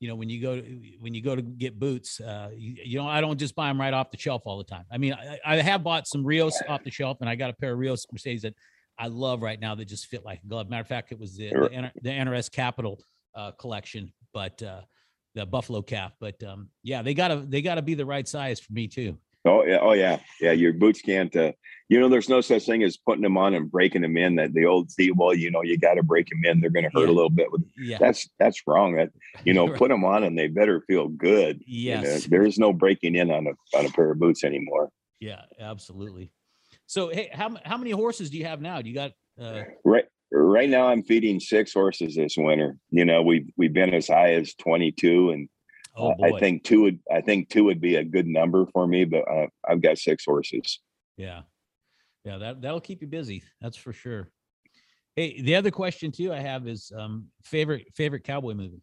[0.00, 2.98] you know when you go to when you go to get boots, uh you, you
[2.98, 4.84] know I don't just buy them right off the shelf all the time.
[4.90, 7.54] I mean I, I have bought some Rios off the shelf, and I got a
[7.54, 8.54] pair of Rios Mercedes that
[8.98, 10.70] I love right now that just fit like a glove.
[10.70, 12.98] Matter of fact, it was the the, the NRS Capital
[13.34, 14.80] uh, collection, but uh,
[15.38, 16.12] the Buffalo Calf.
[16.20, 19.16] But um, yeah, they gotta they gotta be the right size for me too.
[19.44, 20.52] Oh yeah, oh yeah, yeah.
[20.52, 21.34] Your boots can't.
[21.34, 21.52] Uh,
[21.88, 24.34] you know, there's no such thing as putting them on and breaking them in.
[24.34, 26.60] That the old see, well, you know, you got to break them in.
[26.60, 27.12] They're going to hurt Yeah.
[27.12, 27.50] a little bit.
[27.50, 27.98] With Yeah.
[27.98, 28.96] that's that's wrong.
[28.96, 29.10] That
[29.44, 29.78] you know, Right.
[29.78, 31.62] put them on and they better feel good.
[31.64, 32.24] You know, Yes.
[32.26, 34.90] there is no breaking in on a on a pair of boots anymore.
[35.20, 36.32] Yeah, absolutely.
[36.86, 38.82] So hey, how how many horses do you have now?
[38.82, 40.04] Do you got uh Right.
[40.30, 42.76] Right now, I'm feeding six horses this winter.
[42.90, 45.48] You know, we've we've been as high as 22, and
[45.96, 46.14] oh.
[46.22, 49.04] I think two would I think two would be a good number for me.
[49.04, 50.80] But uh, I've got six horses.
[51.16, 51.42] Yeah.
[52.24, 53.42] Yeah, that that'll keep you busy.
[53.60, 54.30] That's for sure.
[55.16, 58.82] Hey, the other question too I have is um favorite favorite cowboy movie.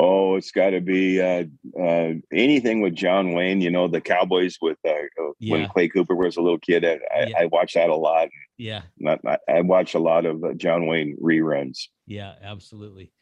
[0.00, 1.44] Oh, it's got to be uh,
[1.80, 3.60] uh, anything with John Wayne.
[3.60, 6.84] You know, the Cowboys with uh, uh, when Clay Cooper was a little kid.
[6.84, 7.38] I, I, Yeah.
[7.40, 8.28] I watched that a lot.
[8.56, 11.78] Yeah, Not, I, I watch a lot of uh, John Wayne reruns.
[12.06, 13.12] yeah, absolutely.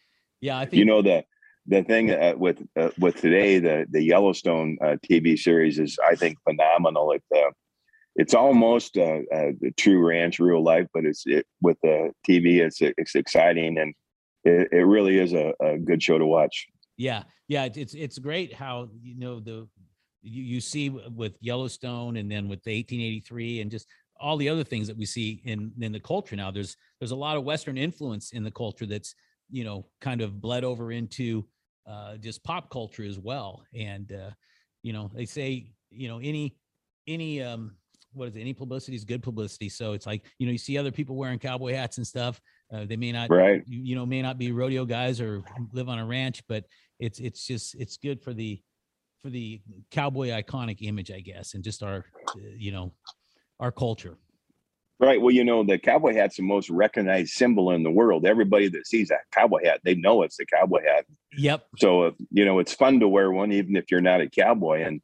[0.40, 1.24] Yeah, I think You know the
[1.66, 6.14] the thing uh, with uh, with today the the Yellowstone uh, TV series is I
[6.14, 7.12] think phenomenal.
[7.12, 7.50] It uh,
[8.16, 12.58] it's almost the true ranch real life, but it's it with the TV.
[12.58, 13.94] It's it's exciting and
[14.46, 16.66] it, it really is a, a good show to watch.
[16.96, 19.68] yeah, yeah, it's it's great how you know the
[20.22, 23.86] you, you see with Yellowstone and then with the 1883 and just
[24.18, 26.50] all the other things that we see in in the culture now.
[26.50, 29.14] There's there's a lot of Western influence in the culture that's
[29.50, 31.46] you know kind of bled over into
[31.86, 33.64] uh, just pop culture as well.
[33.74, 34.30] And uh,
[34.82, 36.56] you know they say you know any
[37.06, 37.76] any um
[38.16, 39.68] what is it any publicity is good publicity.
[39.68, 42.40] So it's like you know you see other people wearing cowboy hats and stuff.
[42.72, 43.62] Uh, they may not Right.
[43.66, 46.64] you, you know may not be rodeo guys or live on a ranch, but
[46.98, 48.60] it's it's just it's good for the
[49.22, 52.92] for the cowboy iconic image, I guess, and just our uh, you know
[53.60, 54.16] our culture.
[54.98, 55.20] Right.
[55.20, 58.24] Well, you know, the cowboy hat's the most recognized symbol in the world.
[58.24, 61.04] Everybody that sees that cowboy hat, they know it's the cowboy hat.
[61.36, 61.66] Yep.
[61.76, 64.84] So, uh, you know, it's fun to wear one, even if you're not a cowboy.
[64.84, 65.02] And,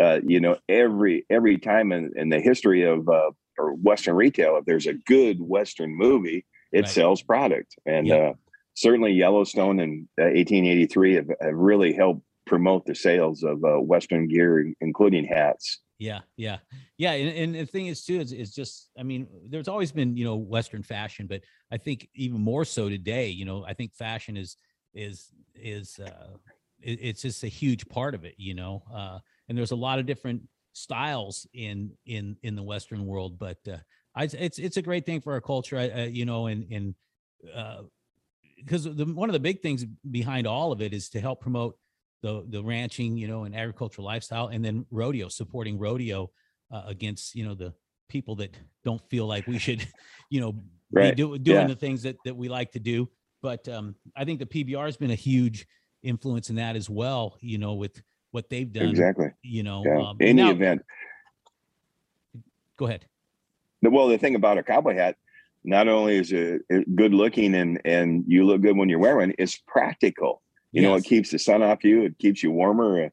[0.00, 4.56] uh, you know, every every time in, in the history of uh, or Western retail,
[4.56, 6.88] if there's a good Western movie, it Right.
[6.88, 7.76] sells product.
[7.86, 8.20] And Yep.
[8.20, 8.32] uh,
[8.74, 14.28] certainly Yellowstone and uh, 1883 have, have really helped promote the sales of uh, Western
[14.28, 15.80] gear, including hats.
[15.98, 16.58] Yeah, yeah,
[16.98, 17.12] yeah.
[17.12, 20.24] And, and the thing is too is is just I mean, there's always been you
[20.24, 23.28] know Western fashion, but I think even more so today.
[23.28, 24.56] You know, I think fashion is
[24.92, 26.36] is is uh,
[26.84, 28.34] it- it's just a huge part of it.
[28.38, 29.18] You know, uh,
[29.48, 30.42] and there's a lot of different
[30.72, 33.78] styles in in in the Western world, but uh,
[34.14, 35.76] I, it's it's a great thing for our culture.
[35.76, 36.94] Uh, you know, and and
[38.56, 41.76] because the one of the big things behind all of it is to help promote
[42.22, 46.30] the the ranching, you know, and agricultural lifestyle, and then rodeo, supporting rodeo
[46.70, 47.72] uh, against you know the
[48.08, 49.86] people that don't feel like we should,
[50.30, 50.54] you know,
[50.92, 51.16] Right.
[51.16, 51.66] be do, doing Yeah.
[51.66, 53.08] the things that that we like to do.
[53.42, 55.66] But um, I think the PBR has been a huge
[56.04, 57.36] influence in that as well.
[57.40, 58.88] You know, with what they've done.
[58.88, 59.30] Exactly.
[59.42, 60.08] You know, Yeah.
[60.10, 60.82] um, Any now- event.
[62.76, 63.06] Go ahead.
[63.82, 65.16] Well, the thing about a cowboy hat,
[65.62, 66.62] not only is it
[66.96, 70.42] good looking and and you look good when you're wearing it's practical.
[70.72, 72.02] You know, it keeps the sun off you.
[72.02, 73.04] It keeps you warmer.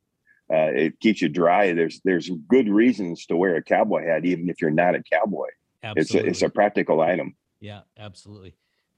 [0.51, 1.73] Uh, it keeps you dry.
[1.73, 5.47] There's there's good reasons to wear a cowboy hat, even if you're not a cowboy.
[5.83, 6.27] It's Absolutely.
[6.27, 7.35] a, it's a practical item.
[7.59, 8.55] Yeah, absolutely.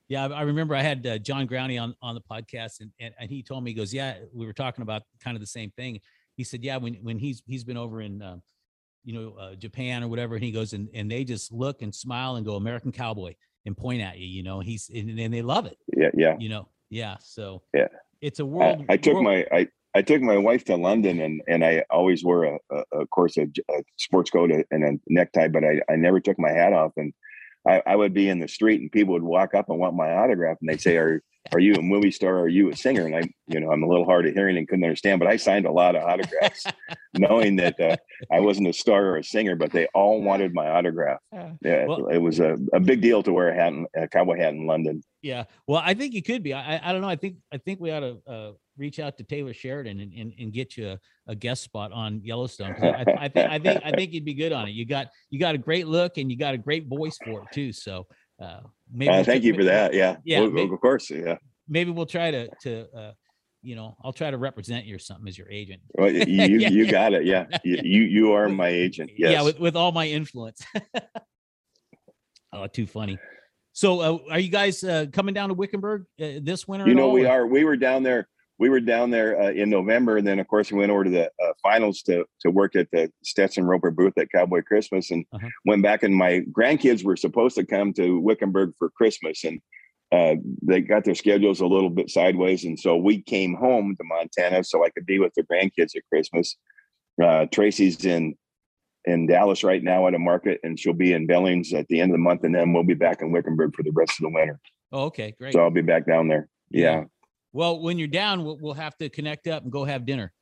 [0.09, 3.13] Yeah, I I remember I had uh, John Growney on on the podcast, and, and
[3.19, 5.71] and he told me he goes, yeah, we were talking about kind of the same
[5.71, 5.99] thing.
[6.35, 8.37] He said, yeah, when when he's he's been over in, uh,
[9.03, 11.93] you know, uh, Japan or whatever, and he goes and and they just look and
[11.93, 13.33] smile and go American Cowboy
[13.65, 14.59] and point at you, you know.
[14.59, 16.35] He's and, and they love it, Yeah, yeah.
[16.39, 16.67] you know.
[16.89, 17.87] Yeah, so Yeah.
[18.21, 18.85] it's a world.
[18.89, 22.23] I took world- my I, I took my wife to London and and I always
[22.25, 23.47] wore a, a of course a
[23.97, 27.13] sports coat and a necktie, but I, I never took my hat off and
[27.67, 30.11] I, I would be in the street and people would walk up and want my
[30.13, 31.21] autograph and they'd say, Are
[31.51, 32.39] are you a movie star?
[32.39, 33.05] Are you a singer?
[33.05, 35.35] And I, you know, I'm a little hard of hearing and couldn't understand, but I
[35.35, 36.63] signed a lot of autographs
[37.17, 37.97] knowing that uh,
[38.31, 41.19] I wasn't a star or a singer, but they all wanted my autograph.
[41.33, 44.37] Yeah, Well- it was a, a big deal to wear a hat, in, a cowboy
[44.37, 45.03] hat in London.
[45.21, 45.43] Yeah.
[45.67, 46.53] Well, I think you could be.
[46.53, 47.09] I, I- I don't know.
[47.09, 50.33] I think I think we ought to uh, reach out to Taylor Sheridan and, and,
[50.39, 52.75] and get you a, a guest spot on Yellowstone.
[52.81, 54.71] I, I think I think I think you'd be good on it.
[54.71, 57.47] You got you got a great look and you got a great voice for it
[57.53, 57.71] too.
[57.71, 58.07] So
[58.41, 59.93] uh, maybe Uh, thank you for that.
[59.93, 61.09] Yeah, Yeah, Well, may- of course.
[61.09, 61.35] Yeah.
[61.69, 63.11] Maybe we'll try to to uh,
[63.61, 65.81] you know I'll try to represent you or something as your agent.
[65.95, 66.69] Well, you you, Yeah.
[66.69, 67.25] you got it.
[67.25, 69.11] Yeah, you you, you are my agent.
[69.17, 69.31] Yes.
[69.31, 70.61] Yeah, with, with all my influence.
[72.53, 73.17] oh, too funny.
[73.75, 76.87] So, uh, are you guys uh, coming down to Wickenburg uh, this winter?
[76.87, 77.47] you know all, we or- are.
[77.47, 78.27] We were down there.
[78.63, 81.09] We were down there uh, in November, and then of course we went over to
[81.09, 85.25] the uh, finals to to work at the Stetson Roper booth at Cowboy Christmas, and
[85.33, 85.49] Uh-huh.
[85.65, 86.01] went back.
[86.03, 89.59] And my grandkids were supposed to come to Wickenburg for Christmas, and
[90.13, 94.03] uh, they got their schedules a little bit sideways, and so we came home to
[94.05, 96.55] Montana so I could be with the grandkids at Christmas.
[97.21, 98.33] Uh, Tracy's in
[99.03, 102.11] in Dallas right now at a market, and she'll be in Billings at the end
[102.11, 104.29] of the month, and then we'll be back in Wickenburg for the rest of the
[104.29, 104.57] winter.
[104.93, 105.51] Oh, okay, great.
[105.51, 106.47] So I'll be back down there.
[106.69, 107.03] Yeah.
[107.53, 110.33] Well, when you're down, we'll, we'll have to connect up and go have dinner.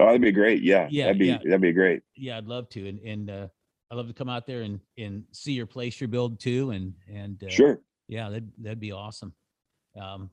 [0.00, 0.62] Oh, that'd be great.
[0.62, 0.88] Yeah.
[0.90, 1.38] Yeah, That'd be yeah.
[1.44, 2.02] that'd be great.
[2.16, 3.48] Yeah, I'd love to, and and uh,
[3.90, 6.94] I'd love to come out there and and see your place you're building too, and
[7.12, 7.80] and uh, Sure.
[8.08, 9.34] yeah, that'd that'd be awesome.
[10.00, 10.30] Um,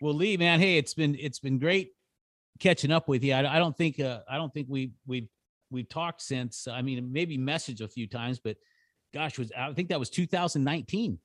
[0.00, 1.90] well, Lee, man, hey, it's been it's been great
[2.60, 3.34] catching up with you.
[3.34, 5.28] I, I don't think uh, I don't think we we
[5.70, 6.66] we've talked since.
[6.66, 8.56] I mean, maybe message a few times, but
[9.12, 11.18] gosh, was I think that was 2019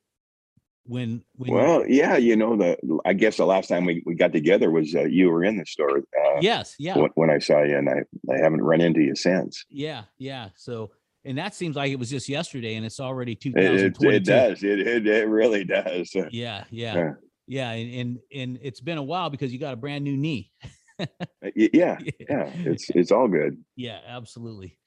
[0.85, 4.31] when when Well, yeah, you know, the I guess the last time we, we got
[4.33, 7.61] together was uh, you were in the store uh, yes, yeah, when, when I saw
[7.63, 9.65] you, and I, I haven't run into you since.
[9.69, 10.49] yeah, yeah.
[10.55, 10.91] So
[11.25, 14.15] and that seems like it was just yesterday, and it's already It, it, 2022.
[14.15, 14.63] it does.
[14.63, 16.11] It, it it really does.
[16.15, 17.11] Uh, Yeah, yeah, Yeah.
[17.47, 20.51] yeah, and, and and it's been a while because you got a brand new knee.
[20.97, 21.07] y-
[21.55, 22.51] yeah, yeah.
[22.65, 23.63] It's it's all good.
[23.75, 24.77] Yeah, absolutely.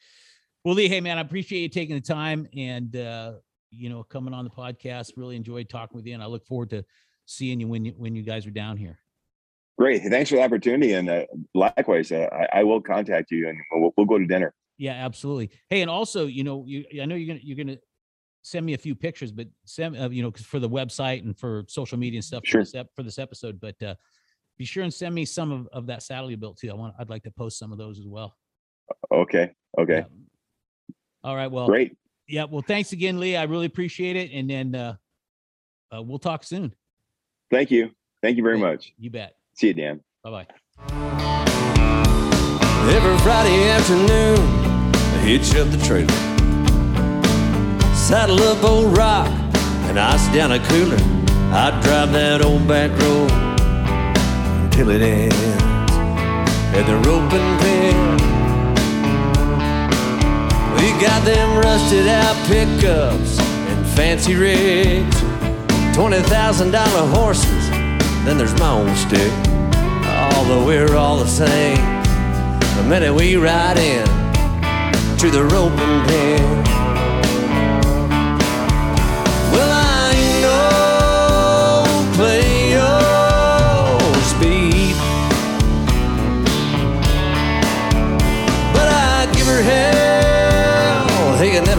[0.65, 3.33] Well, Lee, hey man, I appreciate you taking the time and uh,
[3.73, 5.13] you know coming on the podcast.
[5.17, 6.85] Really enjoyed talking with you, and I look forward to
[7.27, 8.99] seeing you when you when you guys are down here.
[9.79, 10.03] Great.
[10.03, 13.93] Thanks for the opportunity, and uh, likewise, uh, I, I will contact you, and we'll,
[13.97, 14.55] we'll go to dinner.
[14.79, 15.51] Yeah, absolutely.
[15.71, 17.79] Hey, and also, you know, you I know you're gonna you're gonna
[18.43, 21.37] send me a few pictures, but send uh, you know 'cause for the website and
[21.39, 22.61] for social media and stuff Sure.
[22.61, 23.61] for, this ep- for this episode.
[23.61, 23.95] But uh,
[24.59, 26.71] be sure and send me some of, of that saddle you built too.
[26.71, 28.37] I want I'd like to post some of those as well.
[29.13, 29.53] Okay.
[29.79, 29.99] Okay.
[29.99, 30.05] Yeah.
[31.25, 31.51] All right.
[31.51, 31.97] Well, Great.
[32.33, 32.45] Yeah.
[32.45, 33.37] Well, thanks again, Lee.
[33.37, 34.31] I really appreciate it.
[34.33, 34.97] And then uh,
[35.95, 36.75] uh, we'll talk soon.
[37.51, 37.91] Thank you.
[38.23, 38.73] Thank you very Great.
[38.73, 38.95] much.
[38.99, 39.37] You bet.
[39.55, 40.01] See you, Dan.
[40.25, 40.47] Bye bye.
[42.89, 44.39] Every Friday afternoon,
[44.95, 46.09] I hitch up the trailer.
[47.95, 49.29] Saddle up old rock
[49.89, 50.97] and ice down a cooler.
[51.53, 53.31] I drive that old back road
[54.65, 55.37] until it ends
[56.75, 58.32] at the roping pen.
[60.83, 65.17] We got them rusted out pickups and fancy rigs,
[65.95, 67.71] twenty thousand dollar horses.
[68.25, 69.33] Then there's my own stick.
[70.35, 71.77] Although we're all the same.
[72.79, 74.05] The minute we ride in
[75.19, 76.82] to the roping pen.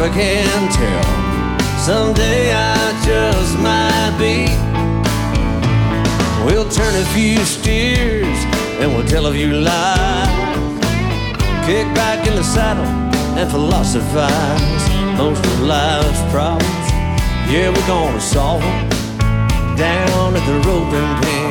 [0.03, 1.77] Never can tell.
[1.79, 4.47] Someday I just might be.
[6.45, 8.37] We'll turn a few steers
[8.79, 10.27] and we'll tell a few lies.
[11.65, 12.85] Kick back in the saddle
[13.37, 15.17] and philosophize.
[15.17, 16.87] Most of life's problems,
[17.49, 18.89] yeah, we're gonna solve them
[19.77, 21.42] down at the roping pen.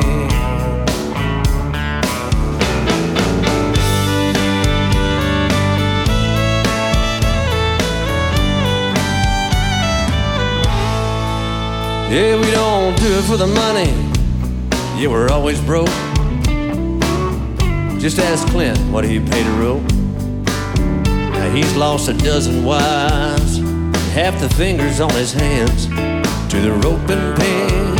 [12.13, 13.89] Yeah, we don't do it for the money.
[15.01, 15.87] Yeah, we're always broke.
[17.99, 19.81] Just ask Clint what he paid a rope.
[21.33, 23.57] Now he's lost a dozen wives,
[24.13, 27.97] half the fingers on his hands to the rope and pen.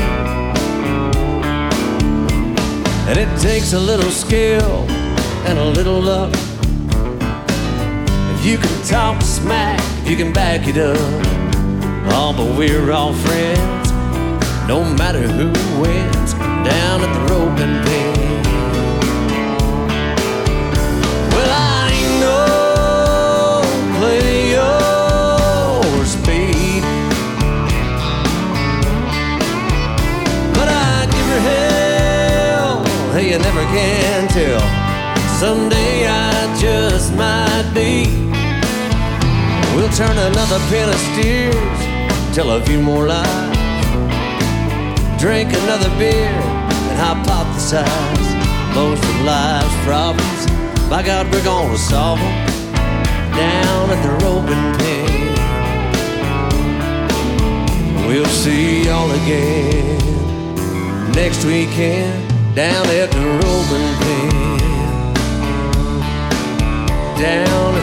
[3.10, 4.86] And it takes a little skill
[5.48, 6.32] and a little luck.
[8.38, 11.00] If you can talk smack, you can back it up.
[12.16, 13.83] Oh, but we're all friends,
[14.68, 18.44] no matter who wins down at the roping pen.
[21.34, 22.42] Well, I ain't no
[26.06, 26.84] speed,
[30.54, 32.86] but I give her hell.
[33.14, 34.62] Hey, you never can tell.
[35.40, 38.08] Someday I just might be.
[39.76, 41.80] We'll turn another pen of steers,
[42.34, 43.43] tell a few more lies,
[45.44, 48.30] drink another beer, and hypothesize
[48.74, 50.46] most of life's problems.
[50.90, 52.48] By God, we're gonna solve them
[53.36, 55.34] down at the roping pen.
[58.08, 59.98] We'll see y'all again
[61.12, 64.30] next weekend down at the roping pen.
[67.20, 67.74] Down